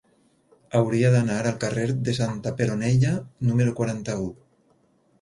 Hauria 0.79 1.11
d'anar 1.17 1.35
al 1.51 1.59
carrer 1.65 1.85
de 2.09 2.17
Santa 2.21 2.57
Peronella 2.63 3.15
número 3.51 3.79
quaranta-u. 3.83 4.31